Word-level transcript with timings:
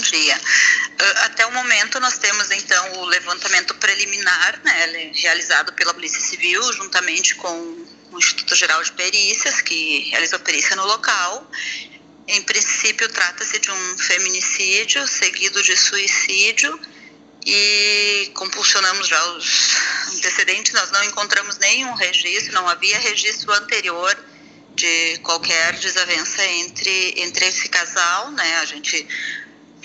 dia. 0.00 0.36
Uh, 0.36 1.18
até 1.24 1.46
o 1.46 1.52
momento 1.52 2.00
nós 2.00 2.18
temos 2.18 2.50
então 2.50 3.00
o 3.00 3.04
levantamento 3.06 3.74
preliminar, 3.74 4.60
né, 4.64 5.12
realizado 5.14 5.72
pela 5.72 5.94
Polícia 5.94 6.20
Civil 6.20 6.60
juntamente 6.72 7.34
com 7.36 7.86
o 8.12 8.18
Instituto 8.18 8.54
Geral 8.56 8.82
de 8.82 8.92
Perícias, 8.92 9.60
que 9.60 10.08
realizou 10.10 10.38
perícia 10.40 10.74
no 10.76 10.84
local. 10.84 11.50
Em 12.26 12.42
princípio 12.42 13.08
trata-se 13.08 13.58
de 13.58 13.70
um 13.70 13.98
feminicídio 13.98 15.06
seguido 15.06 15.62
de 15.62 15.76
suicídio 15.76 16.78
e 17.44 18.30
compulsionamos 18.34 19.08
já 19.08 19.32
os 19.32 19.70
antecedentes, 20.14 20.72
nós 20.72 20.90
não 20.90 21.02
encontramos 21.04 21.58
nenhum 21.58 21.94
registro, 21.94 22.52
não 22.52 22.68
havia 22.68 22.98
registro 22.98 23.52
anterior 23.54 24.16
de 24.74 25.18
qualquer 25.18 25.74
desavença 25.74 26.44
entre, 26.44 27.14
entre 27.16 27.46
esse 27.46 27.68
casal, 27.68 28.30
né? 28.32 28.58
A 28.60 28.64
gente 28.64 29.06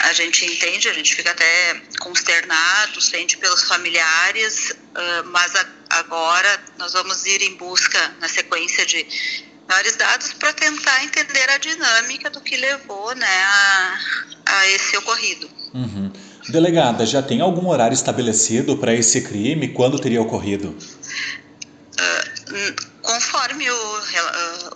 a 0.00 0.12
gente 0.12 0.44
entende, 0.44 0.88
a 0.88 0.92
gente 0.92 1.14
fica 1.14 1.30
até 1.30 1.80
consternado, 2.00 3.00
sente 3.00 3.36
pelos 3.36 3.62
familiares, 3.62 4.70
uh, 4.70 5.26
mas 5.26 5.52
agora 5.90 6.60
nós 6.78 6.92
vamos 6.92 7.24
ir 7.24 7.42
em 7.42 7.56
busca, 7.56 8.14
na 8.20 8.28
sequência 8.28 8.84
de 8.84 9.06
maiores 9.68 9.96
dados, 9.96 10.32
para 10.32 10.52
tentar 10.52 11.04
entender 11.04 11.48
a 11.50 11.58
dinâmica 11.58 12.30
do 12.30 12.40
que 12.40 12.56
levou 12.56 13.14
né, 13.14 13.26
a, 13.26 13.98
a 14.46 14.68
esse 14.68 14.96
ocorrido. 14.96 15.48
Uhum. 15.74 16.12
Delegada, 16.48 17.04
já 17.04 17.22
tem 17.22 17.40
algum 17.40 17.68
horário 17.68 17.94
estabelecido 17.94 18.76
para 18.78 18.94
esse 18.94 19.20
crime? 19.22 19.68
Quando 19.68 19.98
teria 19.98 20.22
ocorrido? 20.22 20.76
Conforme 23.16 23.70
o, 23.70 24.00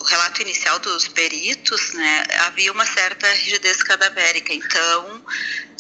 o, 0.01 0.05
relato 0.05 0.41
inicial 0.41 0.79
dos 0.79 1.07
peritos, 1.09 1.93
né, 1.93 2.27
havia 2.47 2.73
uma 2.73 2.87
certa 2.87 3.31
rigidez 3.35 3.83
cadavérica, 3.83 4.55
então 4.55 5.23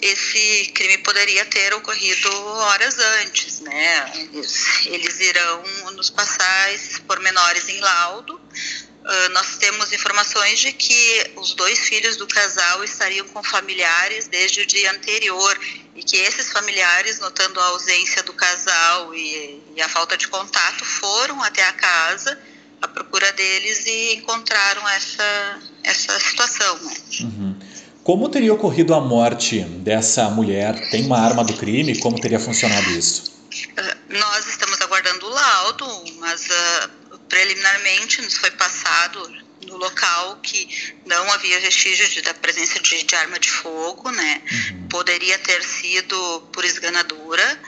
esse 0.03 0.71
crime 0.75 0.99
poderia 0.99 1.47
ter 1.47 1.73
ocorrido 1.73 2.29
horas 2.47 2.99
antes, 2.99 3.61
né? 3.61 4.13
Eles, 4.15 4.85
eles 4.85 5.21
irão 5.21 5.63
nos 5.95 6.11
passar 6.11 6.75
esses 6.75 6.99
pormenores 6.99 7.67
em 7.71 7.81
laudo. 7.81 8.35
Uh, 8.35 9.29
nós 9.31 9.57
temos 9.57 9.91
informações 9.95 10.59
de 10.59 10.71
que 10.75 11.33
os 11.37 11.55
dois 11.55 11.79
filhos 11.79 12.19
do 12.19 12.27
casal 12.27 12.85
estariam 12.85 13.27
com 13.29 13.43
familiares 13.43 14.29
desde 14.29 14.61
o 14.61 14.67
dia 14.67 14.93
anterior 14.93 15.59
e 15.95 16.05
que 16.05 16.19
esses 16.19 16.53
familiares, 16.53 17.19
notando 17.21 17.59
a 17.59 17.65
ausência 17.69 18.23
do 18.23 18.35
casal 18.35 19.15
e, 19.15 19.63
e 19.75 19.81
a 19.81 19.89
falta 19.89 20.15
de 20.15 20.29
contato, 20.29 20.85
foram 20.85 21.43
até 21.43 21.65
a 21.65 21.73
casa 21.73 22.50
à 22.81 22.89
procura 22.89 23.33
deles 23.33 23.85
e 23.87 24.15
encontraram 24.15 24.89
essa, 24.89 25.59
essa 25.85 26.19
situação. 26.19 26.79
Né? 26.83 26.95
Uhum. 27.21 27.57
Como 28.03 28.29
teria 28.29 28.53
ocorrido 28.53 28.95
a 28.95 29.01
morte 29.01 29.61
dessa 29.61 30.29
mulher? 30.31 30.91
Tem 30.91 31.05
uma 31.05 31.19
arma 31.19 31.45
do 31.45 31.55
crime? 31.55 31.99
Como 32.01 32.21
teria 32.21 32.41
funcionado 32.41 32.91
isso? 32.91 33.31
Uh, 33.51 34.19
nós 34.19 34.47
estamos 34.47 34.81
aguardando 34.81 35.27
o 35.27 35.29
laudo, 35.29 35.87
mas 36.19 36.47
uh, 36.47 37.19
preliminarmente 37.29 38.23
nos 38.23 38.37
foi 38.37 38.51
passado 38.53 39.21
no 39.67 39.77
local 39.77 40.39
que 40.43 40.95
não 41.05 41.31
havia 41.33 41.61
vestígio 41.61 42.09
de, 42.09 42.23
da 42.23 42.33
presença 42.35 42.81
de, 42.81 43.03
de, 43.05 43.15
arma 43.15 43.39
de 43.39 43.51
fogo, 43.51 44.11
né? 44.11 44.43
Uhum. 44.51 44.89
Poderia 44.89 45.39
ter 45.39 45.63
sido 45.63 46.49
por 46.53 46.65
esganadura 46.65 47.61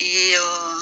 e, 0.00 0.34
uh, 0.36 0.80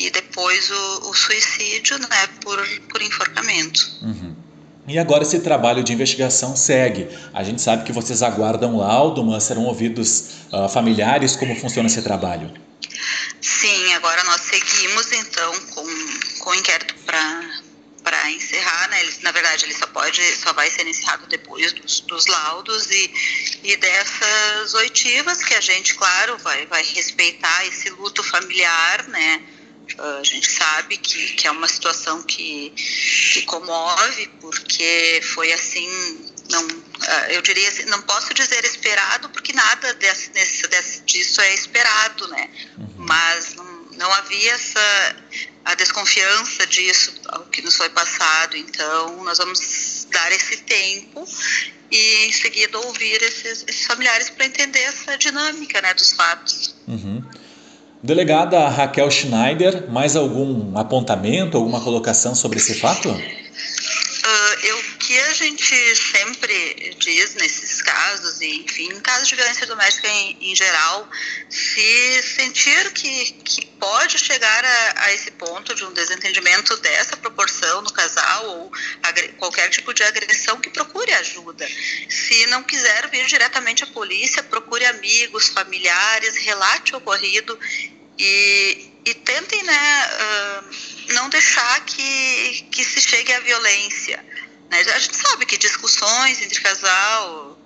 e 0.00 0.10
depois 0.10 0.70
o, 0.70 1.10
o, 1.10 1.14
suicídio 1.14 1.98
né, 1.98 2.26
por, 2.42 2.58
por 2.88 3.02
enforcamento. 3.02 3.98
Uhum. 4.02 4.34
E 4.88 4.98
agora 4.98 5.22
esse 5.22 5.40
trabalho 5.40 5.84
de 5.84 5.92
investigação 5.92 6.56
segue. 6.56 7.06
A 7.34 7.44
gente 7.44 7.60
sabe 7.60 7.84
que 7.84 7.92
vocês 7.92 8.22
aguardam 8.22 8.78
laudo, 8.78 9.22
mas 9.22 9.44
serão 9.44 9.64
ouvidos 9.64 10.46
uh, 10.52 10.68
familiares. 10.68 11.36
Como 11.36 11.54
funciona 11.54 11.86
esse 11.86 12.02
trabalho? 12.02 12.50
Sim, 13.40 13.92
agora 13.94 14.24
nós 14.24 14.40
seguimos 14.40 15.12
então 15.12 15.52
com, 15.74 15.86
com 16.40 16.50
o 16.50 16.54
inquérito 16.54 16.94
para 17.04 18.30
encerrar, 18.30 18.88
né? 18.88 19.00
Ele, 19.02 19.12
na 19.22 19.32
verdade, 19.32 19.64
ele 19.66 19.74
só 19.74 19.86
pode, 19.86 20.22
só 20.36 20.52
vai 20.54 20.70
ser 20.70 20.86
encerrado 20.86 21.26
depois 21.28 21.72
dos, 21.74 22.00
dos 22.00 22.26
laudos 22.26 22.90
e, 22.90 23.12
e 23.62 23.76
dessas 23.76 24.74
oitivas 24.74 25.42
que 25.44 25.54
a 25.54 25.60
gente, 25.60 25.94
claro, 25.94 26.38
vai, 26.38 26.66
vai 26.66 26.82
respeitar 26.82 27.66
esse 27.66 27.90
luto 27.90 28.22
familiar, 28.22 29.06
né? 29.08 29.42
A 29.98 30.24
gente 30.24 30.50
sabe 30.50 30.96
que, 30.96 31.34
que 31.34 31.46
é 31.46 31.50
uma 31.50 31.68
situação 31.68 32.22
que, 32.22 32.72
que 33.32 33.42
comove, 33.42 34.28
porque 34.40 35.20
foi 35.34 35.52
assim, 35.52 35.88
não, 36.50 36.66
ah, 37.06 37.32
eu 37.32 37.42
diria 37.42 37.68
assim, 37.68 37.84
não 37.84 38.02
posso 38.02 38.32
dizer 38.34 38.64
esperado, 38.64 39.28
porque 39.30 39.52
nada 39.52 39.94
desse, 39.94 40.30
desse, 40.30 41.02
disso 41.02 41.40
é 41.40 41.54
esperado, 41.54 42.28
né? 42.28 42.50
Uhum. 42.78 42.94
Mas 42.98 43.54
não, 43.54 43.64
não 43.92 44.12
havia 44.12 44.52
essa 44.52 45.16
a 45.64 45.74
desconfiança 45.74 46.66
disso 46.66 47.12
ao 47.28 47.44
que 47.46 47.62
nos 47.62 47.76
foi 47.76 47.90
passado. 47.90 48.56
Então, 48.56 49.22
nós 49.24 49.38
vamos 49.38 50.06
dar 50.10 50.32
esse 50.32 50.58
tempo 50.58 51.26
e 51.90 52.26
em 52.26 52.32
seguida 52.32 52.78
ouvir 52.78 53.22
esses, 53.22 53.64
esses 53.66 53.86
familiares 53.86 54.30
para 54.30 54.46
entender 54.46 54.80
essa 54.80 55.18
dinâmica 55.18 55.80
né, 55.82 55.92
dos 55.94 56.12
fatos. 56.12 56.74
Uhum. 56.86 57.22
Delegada 58.02 58.66
Raquel 58.68 59.10
Schneider, 59.10 59.90
mais 59.90 60.16
algum 60.16 60.76
apontamento, 60.76 61.58
alguma 61.58 61.82
colocação 61.82 62.34
sobre 62.34 62.58
esse 62.58 62.74
fato? 62.74 63.14
A 65.28 65.32
gente 65.32 65.96
sempre 65.96 66.94
diz 66.98 67.34
nesses 67.34 67.82
casos, 67.82 68.40
e 68.40 68.62
enfim, 68.62 68.88
em 68.92 69.00
casos 69.00 69.28
de 69.28 69.36
violência 69.36 69.66
doméstica 69.66 70.08
em, 70.08 70.36
em 70.40 70.56
geral, 70.56 71.08
se 71.48 72.22
sentir 72.22 72.92
que, 72.92 73.32
que 73.44 73.66
pode 73.66 74.18
chegar 74.18 74.64
a, 74.64 75.04
a, 75.04 75.12
esse 75.12 75.30
ponto 75.32 75.74
de 75.74 75.84
um 75.84 75.92
desentendimento 75.92 76.76
dessa 76.78 77.16
proporção 77.16 77.82
no 77.82 77.92
casal 77.92 78.46
ou 78.46 78.72
qualquer 79.38 79.68
tipo 79.70 79.92
de 79.94 80.02
agressão, 80.02 80.60
que 80.60 80.70
procure 80.70 81.12
ajuda. 81.12 81.68
Se 82.08 82.46
não 82.46 82.62
quiser 82.62 83.08
vir 83.08 83.26
diretamente 83.26 83.84
à 83.84 83.86
polícia, 83.86 84.42
procure 84.42 84.84
amigos, 84.86 85.48
familiares, 85.48 86.36
relate 86.36 86.94
o 86.94 86.98
ocorrido 86.98 87.58
e, 88.18 88.90
e 89.04 89.14
tentem 89.14 89.62
né, 89.62 90.10
uh, 90.12 91.12
não 91.14 91.28
deixar 91.30 91.84
que, 91.84 92.66
que 92.70 92.84
se 92.84 93.00
chegue 93.00 93.32
à 93.32 93.40
violência. 93.40 94.24
Né? 94.70 94.80
A 94.80 94.98
gente 94.98 95.16
sabe 95.16 95.44
que 95.44 95.58
discussões 95.58 96.40
entre 96.40 96.60
casal 96.60 97.58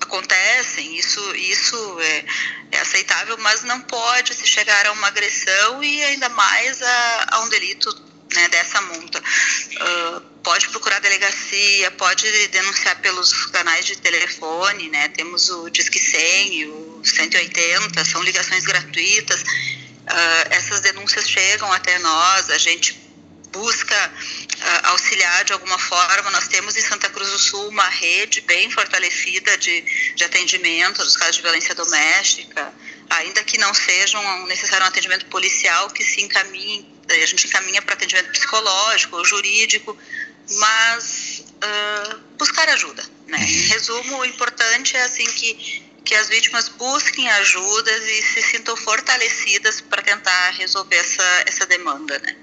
acontecem, 0.00 0.96
isso, 0.96 1.34
isso 1.36 2.00
é, 2.00 2.24
é, 2.72 2.80
aceitável, 2.80 3.38
mas 3.38 3.62
não 3.62 3.80
pode 3.80 4.34
se 4.34 4.46
chegar 4.46 4.86
a 4.86 4.92
uma 4.92 5.06
agressão 5.08 5.82
e 5.82 6.02
ainda 6.04 6.28
mais 6.28 6.82
a, 6.82 7.26
a 7.32 7.40
um 7.40 7.48
delito 7.48 7.88
né, 8.34 8.48
dessa 8.48 8.80
monta. 8.82 9.18
Uh, 9.18 10.20
pode 10.42 10.68
procurar 10.68 10.98
delegacia, 11.00 11.90
pode 11.92 12.48
denunciar 12.48 13.00
pelos 13.00 13.46
canais 13.46 13.86
de 13.86 13.96
telefone, 13.96 14.88
né? 14.88 15.08
Temos 15.08 15.48
o 15.50 15.70
Disque 15.70 15.98
100 15.98 16.54
e 16.54 16.66
o 16.66 17.02
180, 17.04 18.04
são 18.04 18.22
ligações 18.22 18.64
gratuitas. 18.64 19.42
Uh, 19.42 20.46
essas 20.50 20.80
denúncias 20.80 21.28
chegam 21.28 21.72
até 21.72 21.98
nós, 22.00 22.50
a 22.50 22.58
gente 22.58 23.00
busca 23.52 24.12
auxiliar 24.84 25.44
de 25.44 25.52
alguma 25.52 25.78
forma. 25.78 26.30
Nós 26.30 26.48
temos 26.48 26.76
em 26.76 26.80
Santa 26.80 27.08
Cruz 27.08 27.30
do 27.30 27.38
Sul 27.38 27.68
uma 27.68 27.88
rede 27.88 28.40
bem 28.42 28.70
fortalecida 28.70 29.56
de, 29.58 29.80
de 30.14 30.24
atendimento 30.24 31.02
dos 31.02 31.16
casos 31.16 31.36
de 31.36 31.42
violência 31.42 31.74
doméstica, 31.74 32.72
ainda 33.10 33.42
que 33.44 33.58
não 33.58 33.72
sejam 33.74 34.46
necessário 34.46 34.84
um 34.84 34.88
atendimento 34.88 35.26
policial, 35.26 35.90
que 35.90 36.04
se 36.04 36.22
encaminhe, 36.22 36.86
a 37.08 37.26
gente 37.26 37.46
encaminha 37.46 37.82
para 37.82 37.94
atendimento 37.94 38.30
psicológico 38.30 39.16
ou 39.16 39.24
jurídico, 39.24 39.96
mas 40.50 41.44
uh, 41.56 42.18
buscar 42.38 42.68
ajuda. 42.70 43.02
Né? 43.26 43.38
Em 43.38 43.68
resumo, 43.68 44.18
o 44.18 44.24
importante 44.24 44.96
é 44.96 45.02
assim 45.02 45.24
que 45.24 45.92
que 46.04 46.16
as 46.16 46.28
vítimas 46.28 46.68
busquem 46.68 47.30
ajudas 47.30 48.02
e 48.08 48.22
se 48.22 48.42
sintam 48.42 48.76
fortalecidas 48.76 49.80
para 49.80 50.02
tentar 50.02 50.50
resolver 50.50 50.96
essa, 50.96 51.42
essa 51.46 51.64
demanda, 51.64 52.18
né? 52.18 52.36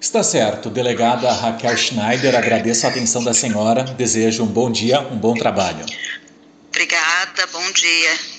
Está 0.00 0.22
certo. 0.22 0.70
Delegada 0.70 1.30
Raquel 1.32 1.76
Schneider, 1.76 2.36
agradeço 2.36 2.86
a 2.86 2.90
atenção 2.90 3.22
da 3.22 3.34
senhora, 3.34 3.82
desejo 3.82 4.44
um 4.44 4.46
bom 4.46 4.70
dia, 4.70 5.00
um 5.00 5.16
bom 5.16 5.34
trabalho. 5.34 5.84
Obrigada, 6.68 7.46
bom 7.52 7.72
dia. 7.72 8.37